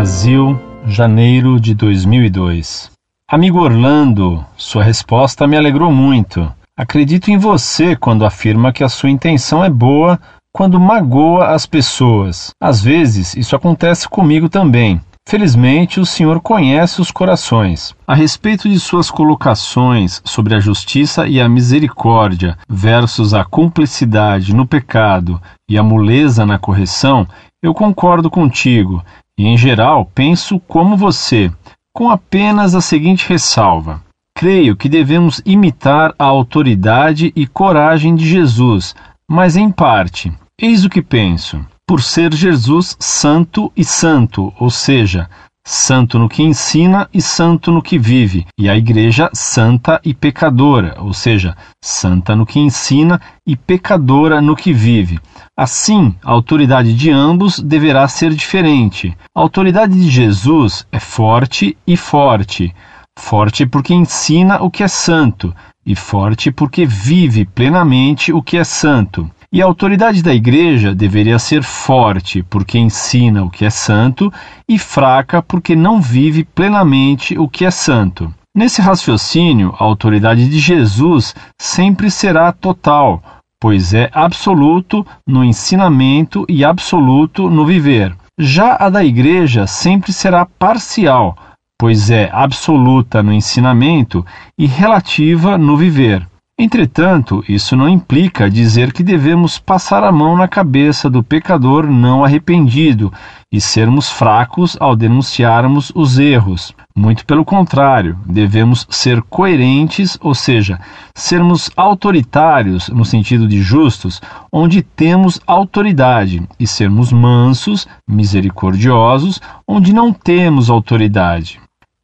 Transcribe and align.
Brasil, 0.00 0.58
janeiro 0.86 1.60
de 1.60 1.74
2002. 1.74 2.90
Amigo 3.30 3.60
Orlando, 3.60 4.42
sua 4.56 4.82
resposta 4.82 5.46
me 5.46 5.58
alegrou 5.58 5.92
muito. 5.92 6.50
Acredito 6.74 7.30
em 7.30 7.36
você 7.36 7.94
quando 7.94 8.24
afirma 8.24 8.72
que 8.72 8.82
a 8.82 8.88
sua 8.88 9.10
intenção 9.10 9.62
é 9.62 9.68
boa 9.68 10.18
quando 10.54 10.80
magoa 10.80 11.48
as 11.48 11.66
pessoas. 11.66 12.48
Às 12.58 12.80
vezes, 12.80 13.36
isso 13.36 13.54
acontece 13.54 14.08
comigo 14.08 14.48
também. 14.48 15.02
Felizmente, 15.28 16.00
o 16.00 16.06
Senhor 16.06 16.40
conhece 16.40 17.02
os 17.02 17.10
corações. 17.10 17.94
A 18.06 18.14
respeito 18.14 18.70
de 18.70 18.80
suas 18.80 19.10
colocações 19.10 20.22
sobre 20.24 20.54
a 20.54 20.60
justiça 20.60 21.28
e 21.28 21.38
a 21.38 21.46
misericórdia 21.46 22.56
versus 22.66 23.34
a 23.34 23.44
cumplicidade 23.44 24.54
no 24.54 24.66
pecado 24.66 25.38
e 25.68 25.76
a 25.76 25.82
moleza 25.82 26.46
na 26.46 26.58
correção, 26.58 27.28
eu 27.62 27.74
concordo 27.74 28.30
contigo 28.30 29.04
e, 29.40 29.46
em 29.46 29.56
geral, 29.56 30.04
penso 30.04 30.60
como 30.60 30.98
você, 30.98 31.50
com 31.94 32.10
apenas 32.10 32.74
a 32.74 32.80
seguinte 32.82 33.26
ressalva. 33.26 34.02
Creio 34.36 34.76
que 34.76 34.86
devemos 34.86 35.40
imitar 35.46 36.14
a 36.18 36.26
autoridade 36.26 37.32
e 37.34 37.46
coragem 37.46 38.14
de 38.14 38.28
Jesus, 38.28 38.94
mas 39.26 39.56
em 39.56 39.70
parte. 39.70 40.30
Eis 40.60 40.84
o 40.84 40.90
que 40.90 41.00
penso 41.00 41.64
por 41.88 42.02
ser 42.02 42.34
Jesus 42.34 42.94
santo 43.00 43.72
e 43.74 43.82
santo, 43.82 44.52
ou 44.60 44.68
seja, 44.68 45.26
santo 45.66 46.18
no 46.18 46.28
que 46.28 46.42
ensina 46.42 47.08
e 47.12 47.20
santo 47.20 47.70
no 47.70 47.82
que 47.82 47.98
vive, 47.98 48.46
e 48.58 48.68
a 48.68 48.76
igreja 48.76 49.30
santa 49.32 50.00
e 50.04 50.14
pecadora, 50.14 50.96
ou 51.00 51.12
seja, 51.12 51.56
santa 51.82 52.34
no 52.34 52.46
que 52.46 52.58
ensina 52.58 53.20
e 53.46 53.56
pecadora 53.56 54.40
no 54.40 54.56
que 54.56 54.72
vive. 54.72 55.20
Assim, 55.56 56.14
a 56.24 56.30
autoridade 56.32 56.94
de 56.94 57.10
ambos 57.10 57.60
deverá 57.60 58.06
ser 58.08 58.34
diferente. 58.34 59.16
A 59.34 59.40
autoridade 59.40 59.94
de 59.94 60.08
Jesus 60.08 60.86
é 60.90 60.98
forte 60.98 61.76
e 61.86 61.96
forte. 61.96 62.74
Forte 63.18 63.66
porque 63.66 63.92
ensina 63.92 64.62
o 64.62 64.70
que 64.70 64.82
é 64.82 64.88
santo, 64.88 65.54
e 65.84 65.94
forte 65.94 66.50
porque 66.50 66.86
vive 66.86 67.44
plenamente 67.44 68.32
o 68.32 68.42
que 68.42 68.56
é 68.56 68.64
santo. 68.64 69.30
E 69.52 69.60
a 69.60 69.64
autoridade 69.64 70.22
da 70.22 70.32
igreja 70.32 70.94
deveria 70.94 71.36
ser 71.36 71.64
forte, 71.64 72.40
porque 72.40 72.78
ensina 72.78 73.42
o 73.42 73.50
que 73.50 73.64
é 73.64 73.70
santo, 73.70 74.32
e 74.68 74.78
fraca, 74.78 75.42
porque 75.42 75.74
não 75.74 76.00
vive 76.00 76.44
plenamente 76.44 77.36
o 77.36 77.48
que 77.48 77.64
é 77.64 77.70
santo. 77.70 78.32
Nesse 78.56 78.80
raciocínio, 78.80 79.74
a 79.76 79.82
autoridade 79.82 80.48
de 80.48 80.58
Jesus 80.60 81.34
sempre 81.60 82.12
será 82.12 82.52
total, 82.52 83.22
pois 83.60 83.92
é 83.92 84.08
absoluto 84.12 85.04
no 85.26 85.44
ensinamento 85.44 86.44
e 86.48 86.64
absoluto 86.64 87.50
no 87.50 87.66
viver. 87.66 88.16
Já 88.38 88.76
a 88.78 88.88
da 88.88 89.04
igreja 89.04 89.66
sempre 89.66 90.12
será 90.12 90.46
parcial, 90.46 91.36
pois 91.76 92.08
é 92.08 92.30
absoluta 92.32 93.20
no 93.20 93.32
ensinamento 93.32 94.24
e 94.56 94.66
relativa 94.66 95.58
no 95.58 95.76
viver. 95.76 96.24
Entretanto, 96.62 97.42
isso 97.48 97.74
não 97.74 97.88
implica 97.88 98.50
dizer 98.50 98.92
que 98.92 99.02
devemos 99.02 99.58
passar 99.58 100.04
a 100.04 100.12
mão 100.12 100.36
na 100.36 100.46
cabeça 100.46 101.08
do 101.08 101.22
pecador 101.22 101.86
não 101.86 102.22
arrependido 102.22 103.10
e 103.50 103.58
sermos 103.58 104.10
fracos 104.10 104.76
ao 104.78 104.94
denunciarmos 104.94 105.90
os 105.94 106.18
erros. 106.18 106.74
Muito 106.94 107.24
pelo 107.24 107.46
contrário, 107.46 108.18
devemos 108.26 108.86
ser 108.90 109.22
coerentes, 109.22 110.18
ou 110.20 110.34
seja, 110.34 110.78
sermos 111.14 111.70
autoritários 111.74 112.90
no 112.90 113.06
sentido 113.06 113.48
de 113.48 113.62
justos, 113.62 114.20
onde 114.52 114.82
temos 114.82 115.40
autoridade, 115.46 116.46
e 116.58 116.66
sermos 116.66 117.10
mansos, 117.10 117.88
misericordiosos, 118.06 119.40
onde 119.66 119.94
não 119.94 120.12
temos 120.12 120.68
autoridade. 120.68 121.58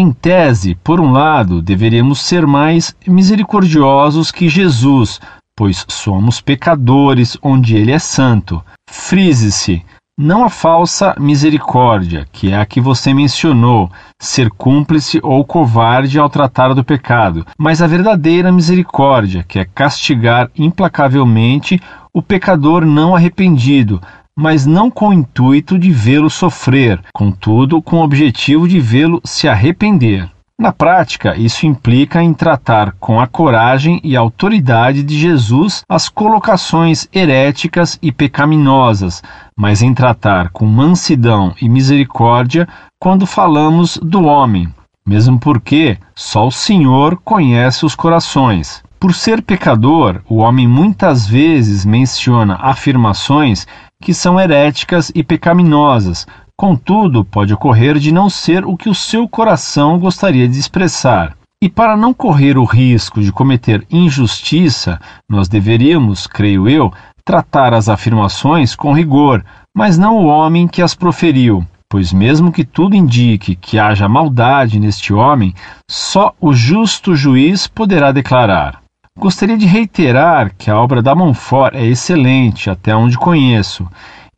Em 0.00 0.12
tese, 0.12 0.74
por 0.76 0.98
um 0.98 1.12
lado, 1.12 1.60
deveríamos 1.60 2.22
ser 2.22 2.46
mais 2.46 2.96
misericordiosos 3.06 4.32
que 4.32 4.48
Jesus, 4.48 5.20
pois 5.54 5.84
somos 5.90 6.40
pecadores 6.40 7.36
onde 7.42 7.76
ele 7.76 7.92
é 7.92 7.98
santo. 7.98 8.64
Frise-se, 8.88 9.84
não 10.16 10.42
a 10.42 10.48
falsa 10.48 11.14
misericórdia, 11.20 12.26
que 12.32 12.50
é 12.50 12.58
a 12.58 12.64
que 12.64 12.80
você 12.80 13.12
mencionou, 13.12 13.90
ser 14.18 14.48
cúmplice 14.48 15.20
ou 15.22 15.44
covarde 15.44 16.18
ao 16.18 16.30
tratar 16.30 16.72
do 16.72 16.82
pecado, 16.82 17.44
mas 17.58 17.82
a 17.82 17.86
verdadeira 17.86 18.50
misericórdia, 18.50 19.44
que 19.46 19.58
é 19.58 19.66
castigar 19.66 20.50
implacavelmente 20.56 21.78
o 22.10 22.22
pecador 22.22 22.86
não 22.86 23.14
arrependido, 23.14 24.00
mas 24.40 24.64
não 24.64 24.90
com 24.90 25.08
o 25.08 25.12
intuito 25.12 25.78
de 25.78 25.90
vê-lo 25.90 26.30
sofrer, 26.30 26.98
contudo 27.12 27.82
com 27.82 27.96
o 27.96 28.02
objetivo 28.02 28.66
de 28.66 28.80
vê-lo 28.80 29.20
se 29.22 29.46
arrepender. 29.46 30.30
Na 30.58 30.72
prática, 30.72 31.36
isso 31.36 31.66
implica 31.66 32.22
em 32.22 32.32
tratar 32.32 32.92
com 32.98 33.20
a 33.20 33.26
coragem 33.26 34.00
e 34.02 34.16
autoridade 34.16 35.02
de 35.02 35.18
Jesus 35.18 35.82
as 35.88 36.08
colocações 36.08 37.06
heréticas 37.14 37.98
e 38.02 38.10
pecaminosas, 38.10 39.22
mas 39.56 39.82
em 39.82 39.92
tratar 39.92 40.48
com 40.50 40.64
mansidão 40.64 41.54
e 41.60 41.68
misericórdia 41.68 42.66
quando 42.98 43.26
falamos 43.26 43.98
do 44.02 44.24
homem, 44.24 44.68
mesmo 45.06 45.38
porque 45.38 45.98
só 46.14 46.46
o 46.46 46.52
Senhor 46.52 47.18
conhece 47.22 47.84
os 47.84 47.94
corações. 47.94 48.82
Por 48.98 49.14
ser 49.14 49.40
pecador, 49.40 50.20
o 50.28 50.36
homem 50.36 50.68
muitas 50.68 51.26
vezes 51.26 51.86
menciona 51.86 52.58
afirmações 52.60 53.66
que 54.00 54.14
são 54.14 54.40
heréticas 54.40 55.12
e 55.14 55.22
pecaminosas. 55.22 56.26
Contudo, 56.56 57.24
pode 57.24 57.54
ocorrer 57.54 57.98
de 57.98 58.12
não 58.12 58.28
ser 58.28 58.64
o 58.64 58.76
que 58.76 58.88
o 58.88 58.94
seu 58.94 59.28
coração 59.28 59.98
gostaria 59.98 60.48
de 60.48 60.58
expressar. 60.58 61.36
E 61.62 61.68
para 61.68 61.96
não 61.96 62.14
correr 62.14 62.56
o 62.56 62.64
risco 62.64 63.20
de 63.20 63.30
cometer 63.30 63.86
injustiça, 63.90 64.98
nós 65.28 65.48
deveríamos, 65.48 66.26
creio 66.26 66.68
eu, 66.68 66.90
tratar 67.24 67.74
as 67.74 67.88
afirmações 67.88 68.74
com 68.74 68.94
rigor, 68.94 69.44
mas 69.76 69.98
não 69.98 70.16
o 70.16 70.26
homem 70.26 70.66
que 70.66 70.80
as 70.80 70.94
proferiu. 70.94 71.66
Pois, 71.88 72.12
mesmo 72.12 72.52
que 72.52 72.64
tudo 72.64 72.94
indique 72.94 73.56
que 73.56 73.78
haja 73.78 74.08
maldade 74.08 74.78
neste 74.78 75.12
homem, 75.12 75.52
só 75.90 76.32
o 76.40 76.52
justo 76.52 77.14
juiz 77.16 77.66
poderá 77.66 78.12
declarar: 78.12 78.80
Gostaria 79.18 79.58
de 79.58 79.66
reiterar 79.66 80.54
que 80.56 80.70
a 80.70 80.78
obra 80.78 81.02
da 81.02 81.14
Montfort 81.16 81.74
é 81.74 81.84
excelente, 81.84 82.70
até 82.70 82.94
onde 82.94 83.18
conheço, 83.18 83.86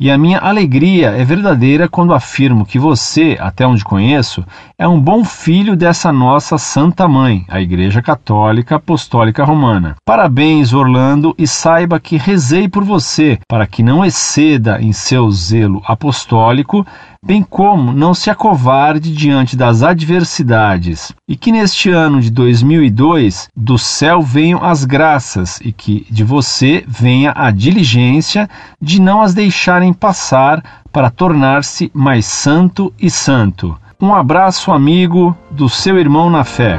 e 0.03 0.11
a 0.11 0.19
minha 0.19 0.41
alegria 0.41 1.11
é 1.11 1.25
verdadeira 1.25 1.89
quando 1.89 2.13
afirmo 2.13 2.67
que 2.67 2.77
você, 2.77 3.37
até 3.39 3.65
onde 3.65 3.85
conheço, 3.85 4.45
é 4.77 4.89
um 4.89 5.01
bom 5.01 5.23
filho 5.25 5.77
dessa 5.77 6.13
nossa 6.13 6.59
Santa 6.59 7.07
Mãe, 7.07 7.45
a 7.49 7.61
Igreja 7.61 8.03
Católica 8.03 8.75
Apostólica 8.75 9.45
Romana. 9.45 9.95
Parabéns, 10.05 10.73
Orlando, 10.73 11.33
e 11.39 11.47
saiba 11.47 12.01
que 12.01 12.17
rezei 12.17 12.69
por 12.69 12.83
você 12.83 13.39
para 13.49 13.65
que 13.65 13.81
não 13.81 14.05
exceda 14.05 14.83
em 14.83 14.93
seu 14.93 15.31
zelo 15.31 15.81
apostólico 15.87 16.85
bem 17.25 17.41
como 17.41 17.93
não 17.93 18.13
se 18.15 18.31
acovarde 18.31 19.13
diante 19.13 19.57
das 19.57 19.85
adversidades, 19.85 21.13
e 21.29 21.37
que 21.37 21.53
neste 21.53 21.89
ano 21.89 22.21
de 22.21 22.29
2002 22.33 23.49
do 23.57 23.79
céu 23.79 24.21
venham 24.21 24.63
as 24.65 24.85
graças 24.85 25.61
e 25.61 25.73
que 25.73 26.05
de 26.11 26.25
você 26.25 26.85
venha 26.87 27.33
a 27.37 27.53
diligência 27.53 28.51
de 28.81 29.01
não 29.01 29.23
as 29.23 29.35
deixarem 29.35 29.92
passar 29.93 30.83
para 30.93 31.11
tornar-se 31.11 31.91
mais 31.95 32.27
santo 32.27 32.93
e 32.99 33.11
santo. 33.11 33.77
Um 34.01 34.15
abraço 34.15 34.73
amigo 34.73 35.37
do 35.51 35.69
seu 35.69 35.99
irmão 35.99 36.29
na 36.29 36.45
fé. 36.45 36.79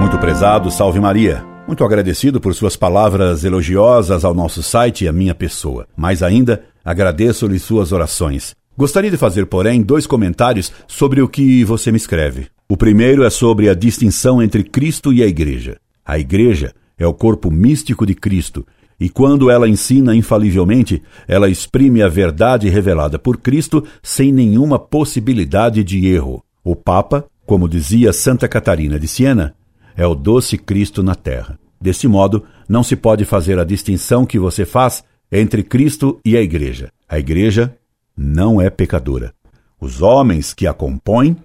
Muito 0.00 0.18
prezado, 0.18 0.70
salve 0.70 1.00
Maria. 1.00 1.44
Muito 1.66 1.84
agradecido 1.84 2.40
por 2.40 2.54
suas 2.54 2.76
palavras 2.76 3.44
elogiosas 3.44 4.24
ao 4.24 4.34
nosso 4.34 4.62
site 4.62 5.04
e 5.04 5.08
à 5.08 5.12
minha 5.12 5.34
pessoa. 5.34 5.86
Mais 5.96 6.22
ainda, 6.22 6.62
Agradeço-lhe 6.84 7.58
suas 7.58 7.92
orações. 7.92 8.54
Gostaria 8.76 9.10
de 9.10 9.16
fazer, 9.16 9.46
porém, 9.46 9.82
dois 9.82 10.06
comentários 10.06 10.70
sobre 10.86 11.22
o 11.22 11.28
que 11.28 11.64
você 11.64 11.90
me 11.90 11.96
escreve. 11.96 12.48
O 12.68 12.76
primeiro 12.76 13.24
é 13.24 13.30
sobre 13.30 13.70
a 13.70 13.74
distinção 13.74 14.42
entre 14.42 14.62
Cristo 14.62 15.12
e 15.12 15.22
a 15.22 15.26
Igreja. 15.26 15.78
A 16.04 16.18
Igreja 16.18 16.74
é 16.98 17.06
o 17.06 17.14
corpo 17.14 17.50
místico 17.50 18.04
de 18.04 18.14
Cristo, 18.14 18.66
e 18.98 19.08
quando 19.08 19.50
ela 19.50 19.68
ensina 19.68 20.14
infalivelmente, 20.14 21.02
ela 21.26 21.48
exprime 21.48 22.02
a 22.02 22.08
verdade 22.08 22.68
revelada 22.68 23.18
por 23.18 23.38
Cristo 23.38 23.84
sem 24.02 24.32
nenhuma 24.32 24.78
possibilidade 24.78 25.82
de 25.82 26.06
erro. 26.06 26.44
O 26.62 26.76
Papa, 26.76 27.24
como 27.44 27.68
dizia 27.68 28.12
Santa 28.12 28.48
Catarina 28.48 28.98
de 28.98 29.08
Siena, 29.08 29.54
é 29.96 30.06
o 30.06 30.14
doce 30.14 30.56
Cristo 30.56 31.02
na 31.02 31.14
terra. 31.14 31.58
Desse 31.80 32.08
modo, 32.08 32.44
não 32.68 32.82
se 32.82 32.96
pode 32.96 33.24
fazer 33.24 33.58
a 33.58 33.64
distinção 33.64 34.24
que 34.24 34.38
você 34.38 34.64
faz 34.64 35.04
entre 35.30 35.62
Cristo 35.62 36.20
e 36.24 36.36
a 36.36 36.40
Igreja. 36.40 36.90
A 37.08 37.18
Igreja 37.18 37.76
não 38.16 38.60
é 38.60 38.70
pecadora. 38.70 39.34
Os 39.80 40.00
homens 40.00 40.54
que 40.54 40.66
a 40.66 40.72
compõem 40.72 41.36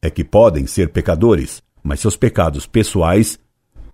é 0.00 0.08
que 0.10 0.22
podem 0.22 0.66
ser 0.66 0.90
pecadores, 0.90 1.62
mas 1.82 2.00
seus 2.00 2.16
pecados 2.16 2.66
pessoais 2.66 3.38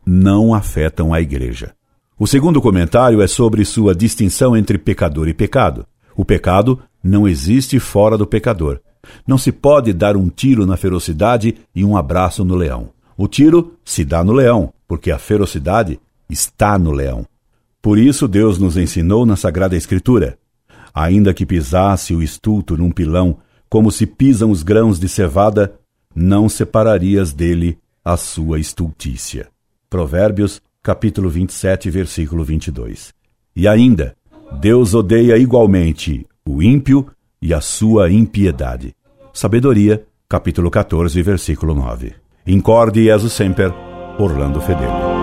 não 0.04 0.52
afetam 0.52 1.14
a 1.14 1.20
Igreja. 1.20 1.74
O 2.16 2.28
segundo 2.28 2.62
comentário 2.62 3.20
é 3.20 3.26
sobre 3.26 3.64
sua 3.64 3.92
distinção 3.92 4.56
entre 4.56 4.78
pecador 4.78 5.26
e 5.26 5.34
pecado. 5.34 5.84
O 6.16 6.24
pecado 6.24 6.78
não 7.02 7.26
existe 7.26 7.80
fora 7.80 8.16
do 8.16 8.24
pecador. 8.24 8.80
Não 9.26 9.36
se 9.36 9.50
pode 9.50 9.92
dar 9.92 10.16
um 10.16 10.28
tiro 10.28 10.64
na 10.64 10.76
ferocidade 10.76 11.56
e 11.74 11.84
um 11.84 11.96
abraço 11.96 12.44
no 12.44 12.54
leão. 12.54 12.90
O 13.16 13.26
tiro 13.26 13.74
se 13.84 14.04
dá 14.04 14.22
no 14.22 14.32
leão, 14.32 14.72
porque 14.86 15.10
a 15.10 15.18
ferocidade 15.18 15.98
está 16.30 16.78
no 16.78 16.92
leão. 16.92 17.26
Por 17.82 17.98
isso 17.98 18.28
Deus 18.28 18.58
nos 18.58 18.76
ensinou 18.76 19.26
na 19.26 19.34
Sagrada 19.34 19.76
Escritura: 19.76 20.38
ainda 20.94 21.34
que 21.34 21.44
pisasse 21.44 22.14
o 22.14 22.22
estulto 22.22 22.76
num 22.76 22.92
pilão, 22.92 23.38
como 23.68 23.90
se 23.90 24.06
pisam 24.06 24.52
os 24.52 24.62
grãos 24.62 25.00
de 25.00 25.08
cevada, 25.08 25.74
não 26.14 26.48
separarias 26.48 27.32
dele 27.32 27.76
a 28.04 28.16
sua 28.16 28.60
estultícia. 28.60 29.48
Provérbios, 29.90 30.62
capítulo 30.84 31.30
27, 31.30 31.88
versículo 31.88 32.44
22. 32.44 33.14
E 33.56 33.66
ainda, 33.66 34.14
Deus 34.60 34.92
odeia 34.92 35.38
igualmente 35.38 36.26
o 36.46 36.62
ímpio 36.62 37.10
e 37.40 37.54
a 37.54 37.60
sua 37.62 38.12
impiedade. 38.12 38.94
Sabedoria, 39.32 40.04
capítulo 40.28 40.70
14, 40.70 41.22
versículo 41.22 41.74
9. 41.74 42.14
Incorde 42.46 43.04
Jesus 43.04 43.32
Semper, 43.32 43.72
Orlando 44.18 44.60
Fedeli. 44.60 45.13